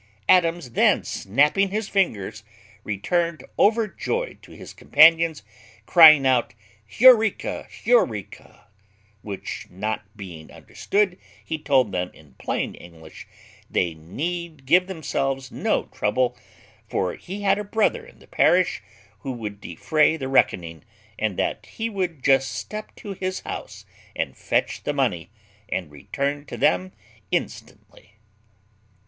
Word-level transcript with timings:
Adams 0.27 0.71
then 0.71 1.03
snapping 1.03 1.69
his 1.69 1.87
fingers 1.87 2.43
returned 2.83 3.43
overjoyed 3.59 4.41
to 4.41 4.51
his 4.51 4.73
companions, 4.73 5.43
crying 5.85 6.25
out, 6.25 6.55
"Heureka, 6.87 7.67
Heureka;" 7.69 8.65
which 9.21 9.67
not 9.69 10.17
being 10.17 10.51
understood, 10.51 11.19
he 11.45 11.59
told 11.59 11.91
them 11.91 12.09
in 12.15 12.33
plain 12.39 12.73
English, 12.73 13.27
"They 13.69 13.93
need 13.93 14.65
give 14.65 14.87
themselves 14.87 15.51
no 15.51 15.83
trouble, 15.85 16.35
for 16.87 17.13
he 17.13 17.43
had 17.43 17.59
a 17.59 17.63
brother 17.63 18.03
in 18.03 18.17
the 18.17 18.25
parish 18.27 18.81
who 19.19 19.31
would 19.33 19.61
defray 19.61 20.17
the 20.17 20.27
reckoning, 20.27 20.83
and 21.19 21.37
that 21.37 21.67
he 21.67 21.91
would 21.91 22.23
just 22.23 22.51
step 22.51 22.95
to 22.95 23.13
his 23.13 23.41
house 23.41 23.85
and 24.15 24.35
fetch 24.35 24.81
the 24.81 24.93
money, 24.93 25.29
and 25.69 25.91
return 25.91 26.43
to 26.47 26.57
them 26.57 26.91
instantly." 27.31 28.15